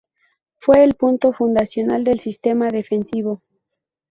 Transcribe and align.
Fue 0.57 0.83
el 0.83 0.95
punto 0.95 1.31
fundacional 1.31 2.03
del 2.03 2.19
sistema 2.21 2.69
defensivo. 2.69 3.43